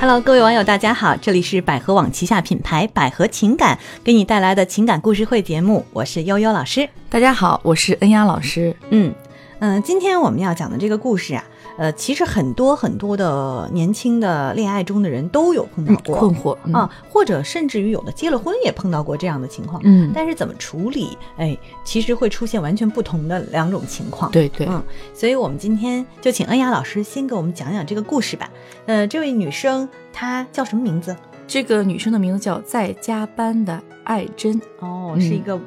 [0.00, 6.88] Hello，各位网友，大家好，这里是百合网旗下品牌百合情感给你带来的情感故事会节目，我是悠悠老师。
[7.10, 8.76] 大家好，我是恩雅老师。
[8.90, 9.12] 嗯
[9.58, 11.44] 嗯，今天我们要讲的这个故事啊，
[11.78, 19.80] 呃，其实很多很多的年轻的恋爱中的人都有碰到过、困惑嗯啊，或者甚至于有的结了婚也碰到过这样的情况。
[19.84, 24.30] 嗯，但是怎么处理，哎，其实会出现完全不同的两种情况。
[24.32, 24.82] 对对，嗯，
[25.14, 28.50] 所以我们今天就请恩雅老师先给我们讲讲这个故事吧。
[28.86, 31.16] 呃，这位女生她叫什么名字？
[31.46, 35.58] 这个女生的名字叫在加班的爱珍，哦，嗯是一个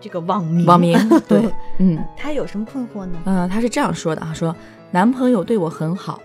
[0.00, 0.66] 这个网名。
[0.66, 0.98] 网名。
[1.26, 1.42] 对，
[1.78, 3.18] 嗯她有什么困惑呢？
[3.24, 4.54] 呃，她是这样说的啊，说
[4.92, 6.20] 男朋友对我很好，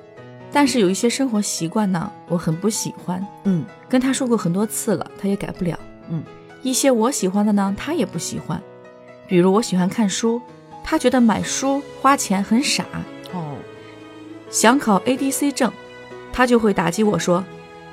[0.52, 3.25] 但是有一些生活习惯呢，我很不喜欢。
[3.45, 5.80] 嗯跟他说过很多次了，他也改不了。
[6.09, 6.21] 嗯，
[6.62, 8.61] 一些我喜欢的呢，他也不喜欢。
[9.25, 10.41] 比如我喜欢看书，
[10.84, 12.84] 他觉得买书花钱很傻。
[13.34, 13.55] 哦，
[14.49, 15.72] 想考 ADC 证，
[16.33, 17.44] 他就会打击我说，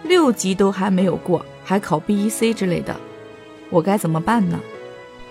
[0.03, 2.97] 六级都还没有过，还考 BEC 之类的，
[3.71, 4.59] 我该怎么办呢？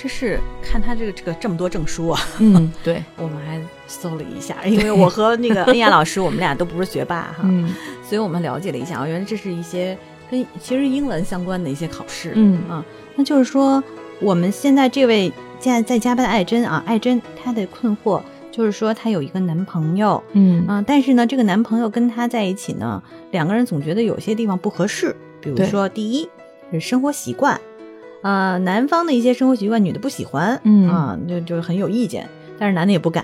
[0.03, 7.73] 这是看他这个这个这么多证书啊，嗯，对， 我们还搜了一下， 因为我和那个恩雅老师，我们俩都不是学霸哈，嗯。
[8.03, 9.97] 所以我们了解了一下啊，原来这是一些
[10.29, 12.33] 跟其实英文相关的一些考试。
[12.35, 12.69] 嗯。
[12.69, 12.83] 啊，
[13.15, 13.81] 那就是说，
[14.19, 15.31] 我们现在这位
[15.61, 20.67] 现在在加班的艾珍啊，艾珍她的困惑就是说，她有一个男朋友，嗯。
[20.67, 26.29] 啊，但是呢，这个男朋友跟她在一起呢，两个人总觉得有些地方不合适，比如说，第一
[26.73, 27.57] 是生活习惯，
[28.23, 33.23] 呃，男方的一些生活习惯女的不喜欢，嗯啊，就就很有意见，但是男的也不改。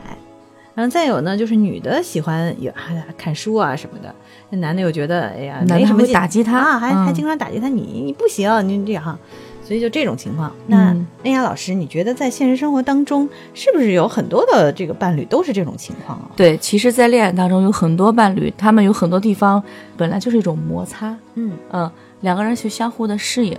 [0.75, 4.13] 然后再有呢，就是女的喜欢也哎呀看书啊什么的，
[4.49, 9.17] 那男的又觉得哎呀男的还没什么劲打击他啊，还、还嗯经常打击他，你你不行，你这样哈，
[9.61, 10.53] 所以就这种情况。
[10.67, 16.31] 那嗯恩雅老师，你觉得在现实生活当中，是不是有很多的这个伴侣都是这种情况啊？
[16.37, 19.61] 对，其实，在恋爱当中有很多伴侣，他们有很多地方
[19.97, 21.91] 本来就是一种摩擦，嗯嗯，
[22.21, 23.57] 两个人去相互的适应，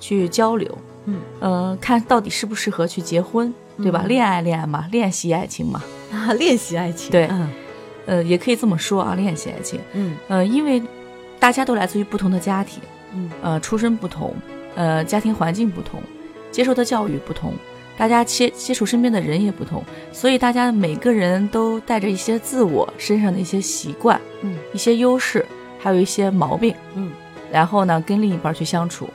[0.00, 1.20] 去交流，嗯。
[1.40, 4.02] 呃，看到底适不适合去结婚，对吧？
[4.04, 7.26] 嗯恋爱恋爱嘛，练习爱情嘛，啊， 练习爱情，对。
[7.30, 7.48] 嗯。
[8.06, 10.16] 呃，也可以这么说啊，练习爱情，嗯。
[10.28, 10.80] 呃，因为
[11.38, 12.80] 大家都来自于不同的家庭，
[13.14, 13.30] 嗯。
[13.42, 14.34] 呃，出身不同，
[14.74, 16.00] 呃，家庭环境不同，
[16.52, 17.52] 接受的教育不同，
[17.98, 19.82] 大家接接触身边的人也不同，
[20.12, 24.56] 所以大家每个人都带着一些自我身上的一些习惯、嗯。
[24.72, 25.44] 一些优势，
[25.80, 27.10] 还有一些毛病，嗯。
[27.50, 29.08] 然后呢，跟另一半去相处。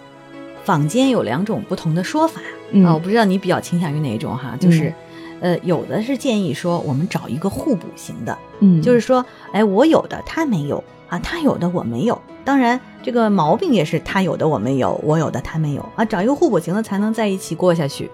[0.64, 2.42] 坊间有两种不同的说法、
[2.72, 2.86] 嗯。
[2.86, 4.94] 啊，我不知道你比较倾向于哪一种哈，就是，
[5.40, 8.82] 呃，有的是建议说我们找一个互补型的，嗯。
[8.82, 12.22] 就是说，哎，我有的他没有啊，他有的我没有。
[12.44, 15.88] 当然，这个毛病也是他有的我没有，我有的他没有。
[15.96, 18.10] 啊，找一个互补型的才能在一起过下去。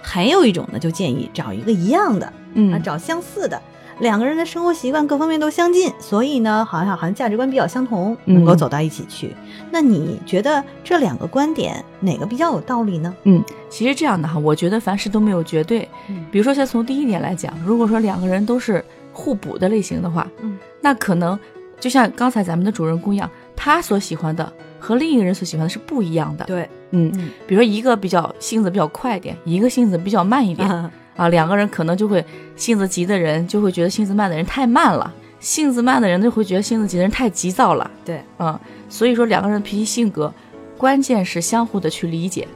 [0.00, 2.82] 还有一种呢，就建议找一个一样的嗯啊，嗯。
[2.82, 3.60] 找相似的，
[4.00, 9.34] 两个人的生活习惯各方面都相近，所以呢，好像好像价值观比较相同，能够嗯走到一起去。
[9.70, 13.14] 那你觉得这两个观点哪个比较有道理呢？
[13.24, 15.88] 嗯，其实这样的哈，我觉得凡事都没有绝对。
[16.08, 21.38] 嗯比如说，先从第一点来讲，如果说两个人都是互补的类型的话，嗯，那可能
[21.80, 26.44] 就像刚才咱们的主人公一样，他所喜欢的和另一个人所喜欢的是不一样的。
[26.44, 32.24] 对，嗯，嗯比如说一个比较性子比较快一点，一个性子比较慢一点啊，啊，两个人可能就会
[32.54, 37.90] 性子急的人就会觉得性子慢的人太慢了，性子慢的人就会觉得性子急的人太急躁了。
[38.04, 38.58] 对，嗯，
[38.88, 40.32] 所以说两个人的脾气性格，
[40.76, 42.46] 关键是相互的去理解。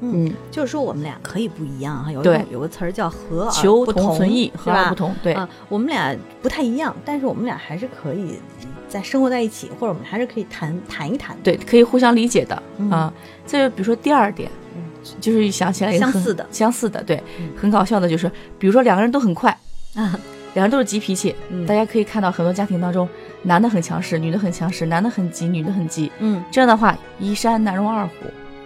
[0.00, 4.94] 嗯，嗯，就是说我们俩可以不一样哈，有一对种有个词儿叫和而求不同存异，和而不？
[4.94, 5.14] 同。
[5.22, 8.38] 对，啊，我们俩不太一样，但是我们俩还是可以
[8.88, 11.42] 在生活在一起，或者我们还是可以谈谈一谈的。
[11.42, 13.12] 对，可以互相理解的嗯啊。
[13.46, 14.65] 这就比如说第二点，嗯
[15.20, 16.46] 就是想起来相似的。
[16.50, 19.50] 相似的，对嗯，很搞笑的，就是比如说两个人都很快，
[19.94, 20.18] 啊，
[20.54, 21.66] 两人都是急脾气，嗯。
[21.66, 23.08] 大家可以看到很多家庭当中，
[23.42, 28.12] 男的很强势，女的很强势，男的很急，女的很急，嗯，这样的话一山难容二虎，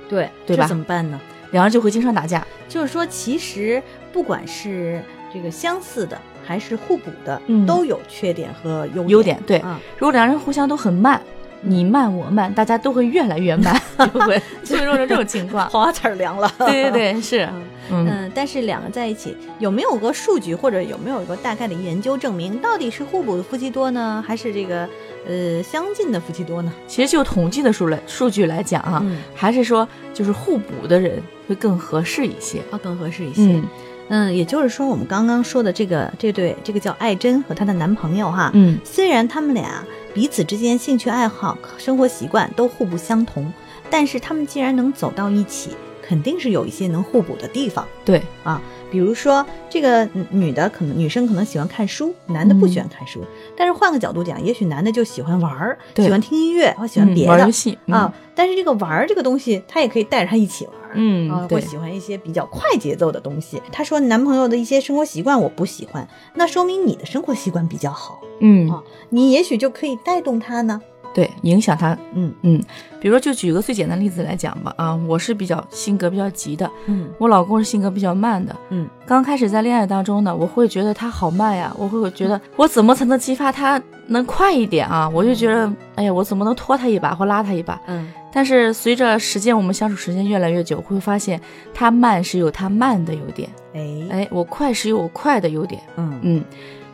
[0.08, 0.66] 对这对吧？
[0.66, 1.20] 怎么办呢？
[1.52, 2.46] 两人就会经常打架。
[2.68, 5.02] 就是说，其实不管是
[5.34, 7.66] 这个相似的还是互补的，嗯。
[7.66, 9.58] 都有缺点和优优点对。
[9.58, 11.20] 啊，如果两人互相都很慢，
[11.62, 13.80] 你慢我慢，大家都会越来越慢，
[14.12, 15.68] 就会 就会造成这种情况。
[15.70, 16.50] 花词儿凉了。
[16.58, 24.88] 对对对，是，嗯嗯嗯，但是两个在一起有没有个数据或者有没有一个大概的研究证明，到底是互补的夫妻多呢，还是这个
[25.26, 26.72] 呃相近的夫妻多呢？
[26.86, 32.60] 其实就统计的数来数据来讲啊，嗯，还是说就是互补的人会更合适一些。
[32.70, 33.42] 啊更合适一些。
[33.42, 33.64] 嗯
[34.10, 38.76] 嗯，也就是说，我们刚刚说的这个这对这个叫艾珍和她的男朋友哈，嗯。
[38.84, 43.52] 虽然他们俩彼此之间兴趣爱好、生活习惯都互不相同，
[43.88, 45.76] 但是他们既然能走到一起，可
[46.10, 47.86] 肯定是有一些能互补的地方。
[48.04, 48.60] 对啊，
[48.90, 53.20] 比如说，这个嗯女的可能女生可能喜欢看书，男的不喜欢看书。
[53.56, 60.90] 但是换个角度讲，也许男的就喜欢玩儿，对喜欢听音乐，或喜欢嗯别的、玩游戏啊。，但是这个玩儿这个东西，他也可以带着他一起玩儿。
[60.94, 63.62] 嗯，或喜欢一些比较快节奏的东西。
[63.70, 70.82] 他说男朋友的一些生活习惯我不喜欢，那说明你的生活习惯比较好，嗯啊，你也许就可以带动他呢。
[71.14, 71.96] 对，影响他。
[72.14, 72.62] 嗯嗯
[73.00, 78.54] 比如说，就举个最简单的例子来讲吧，啊，我是比较性格比较急的，嗯我老公是性格比较慢的。
[78.68, 85.08] 嗯刚开始在恋爱当中呢，我会觉得他好慢呀，我会觉得我怎么才能激发他能快一点啊？
[85.08, 87.80] 我就觉得，哎呀，我怎么能拖他一把或拉他一把？
[87.86, 91.40] 嗯但是随着时间，我们相处时间越来越久，会发现
[91.74, 93.80] 他慢是有他慢的优点，哎
[94.10, 96.44] 哎，我快是有我快的优点，嗯嗯。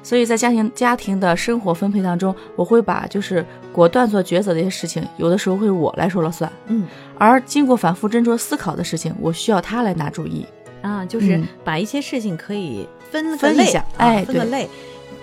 [0.06, 6.86] 所以在家庭家庭的生活分配当中，我会把就是果断做抉择的一些事情，有的时候会我来说了算，嗯。
[7.18, 10.46] 而经过反复斟酌思考的事情，我需要他来拿主意。
[10.80, 11.48] 啊，就是嗯。
[11.64, 14.68] 把一些事情可以分分一下啊哎对分个类，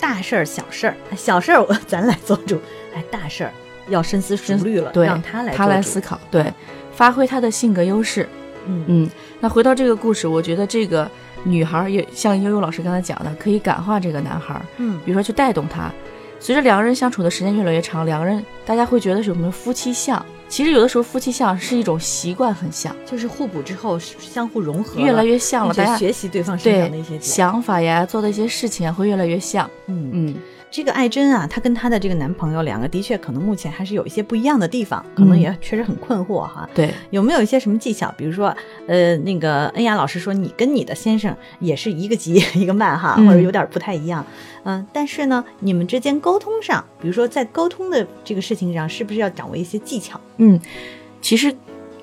[0.02, 2.60] 大事儿、小事儿， 小事儿我咱来做主，
[2.94, 3.52] 哎，大事儿
[3.88, 6.54] 要深思熟虑了，对让他来他来思考，对，
[6.92, 8.28] 发挥他的性格优势。
[8.66, 8.84] 嗯。
[8.88, 9.10] 嗯，
[9.40, 11.10] 那回到这个故事，我觉得这个
[11.44, 15.92] 女孩儿也像悠悠老师刚才讲的，可以感化这个男孩儿，嗯比如说去带动他。
[16.40, 27.18] 随着两个人相处的时间越来越长，两个人大家会觉得是我们夫妻相，其实有的时候夫妻相是一种习惯很像，就是互补之后是相互融合，越来越像了，大家学习对方身上的一些。
[27.20, 29.70] 想法呀、做的一些事情啊会越来越像。
[29.88, 30.36] 嗯嗯
[30.74, 36.68] 这个艾珍啊，她跟她的这个男朋友两个的确可能目前还是有一些不一样的地方，可能嗯也确实很困惑哈。
[36.74, 38.12] 对，有没有一些什么技巧？
[38.18, 38.48] 比如说，
[38.88, 44.26] 呃，那个恩雅老师说你跟你的先生也是一个急 一个慢哈，嗯或者有点不太一样，
[44.64, 50.20] 嗯、但是呢，你们之间沟通上，比如说在沟通的这个事情上，是不是要掌握一些技巧？
[50.38, 50.60] 嗯，
[51.22, 51.56] 其实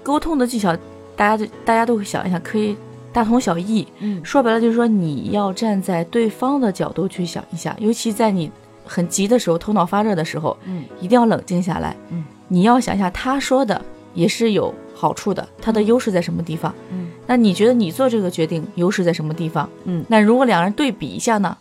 [0.04, 0.72] 沟通的技巧，
[1.16, 2.76] 大家就大家都会想一想，可以
[3.12, 3.86] 大同小异。
[4.00, 8.50] 嗯说白了就是说，你要站在对方的角度去想一下，尤其在你
[8.84, 11.96] 很急的时候、头脑发热的时候，嗯一定要冷静下来。
[12.10, 13.80] 嗯，你要想一下他说的
[14.14, 16.74] 也是有好处的，他的优势在什么地方？
[16.92, 19.68] 嗯那你觉得你做这个决定优势在什么地方？
[19.84, 21.56] 嗯那如果两人对比一下呢？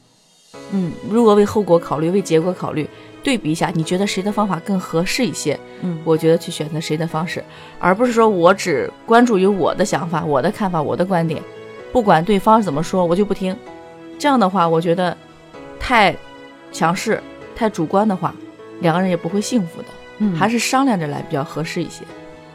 [0.71, 2.87] 嗯如果为后果考虑，为结果考虑，
[3.21, 5.59] 对比一下，你觉得谁的方法更合适一些？
[5.81, 7.43] 嗯我觉得去选择谁的方式，
[7.79, 11.41] 而不是说我只关注于我的想法、我的看法、我的观点，
[11.91, 13.55] 不管对方怎么说，我就不听。
[14.17, 15.15] 这样的话，我觉得
[15.79, 16.15] 太
[16.71, 17.21] 强势、
[17.55, 18.33] 太主观的话，
[18.81, 19.87] 两个人也不会幸福的。
[20.21, 22.03] 嗯还是商量着来比较合适一些。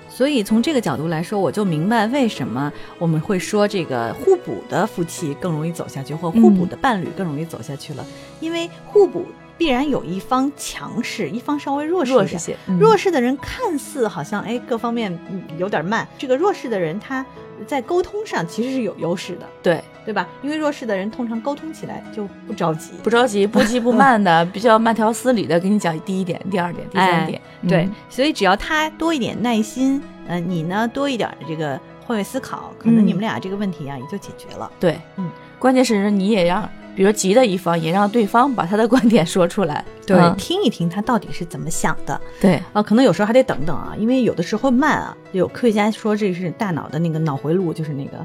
[0.07, 8.07] 所以从这个角度来说，我就明白为什么我们会说这个互补的夫妻更容易走下去，或互补的伴侣更容易走下去了，
[8.39, 9.25] 因为互补
[9.57, 12.15] 必然有一方强势，一方稍微弱势一。
[12.15, 17.25] 弱势些，嗯弱势的人看似好像哎各方面嗯有点慢，这个弱势的人他
[17.67, 20.29] 在沟通上其实是有优势的，对，对吧？
[20.43, 27.41] 因为弱势的人通常沟通起来就不着急，不着急、 不急不慢的， 比较慢条斯理的给你讲第一点、第二点、第三点。
[27.69, 34.71] 对嗯，所以只要他多一点耐心，呃，你呢多一点这个换位思考，可能嗯你们俩这个问题啊也就解决了。
[34.81, 39.85] 对，嗯，关键是你也让，比如急的一方也让对方把他的观点说出来。
[40.09, 48.19] 嗯听一听他到底是怎么想的对，啊，可能有时候还得等等啊，因为有的时候慢啊，有科学家说这是大脑的那个脑回路，就是那个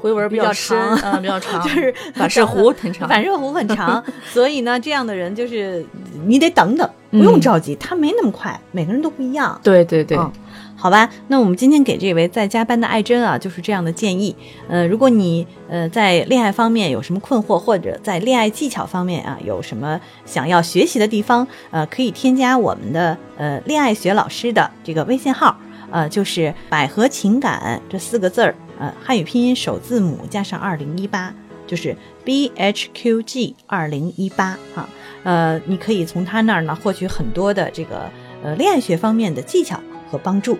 [0.00, 3.06] 回文比较深长啊，比较长， 就是反射弧很长。
[3.06, 4.02] 反射弧很长，
[4.32, 5.84] 所以呢，这样的人就是
[6.26, 9.60] 你得等等，不嗯用着急，他没那么快，每个人都不一样。
[9.62, 10.32] 对对对，嗯
[10.78, 14.36] 好吧，那我们今天给这位在加班的艾珍啊，就是这样的建议。
[14.68, 25.56] 呃，如果你呃在恋爱方面有什么困惑，或者在恋爱技巧方面啊有什么想要学习的地方，呃，可以添加我们的呃恋爱学老师的这个微信号，
[25.90, 31.34] 呃，就是百合情感这四个字儿，呃，汉语拼音首字母加上二零一八，
[31.66, 34.88] 就是 B H Q G 二零一八哈。
[35.24, 38.08] 呃，你可以从他那儿呢获取很多的这个
[38.44, 39.80] 呃恋爱学方面的技巧
[40.16, 40.58] 和帮助。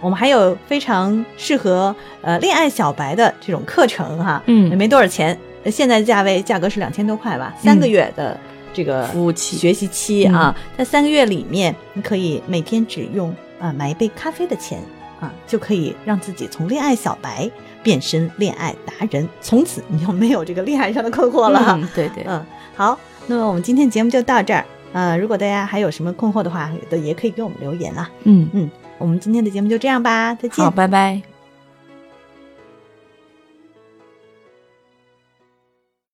[0.00, 8.38] 我们还有非常适合呃恋爱小白的这种课程哈，嗯也没多少钱，呃现在价位价格是两千多块吧，三个月的
[8.74, 14.78] 这个服务期学习期啊，在三个月里面，你可以每天只用啊、买一杯咖啡的钱
[15.18, 17.50] 啊，就可以让自己从恋爱小白
[17.82, 21.64] 变身恋爱达人，从此你就没有这个恋爱上的困惑了。
[21.70, 22.44] 嗯，对对，嗯，
[22.76, 24.62] 好，那么我们今天节目就到这儿。
[24.92, 26.70] 呃，如果大家还有什么困惑的话，
[27.02, 28.10] 也可以给我们留言啦。
[28.24, 30.70] 嗯，嗯，我们今天的节目就这样吧，再见好，。
[30.70, 31.35] 拜拜。